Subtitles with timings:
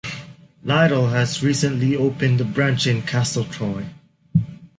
[0.65, 3.87] Lidl have recently opened a branch in Castletroy.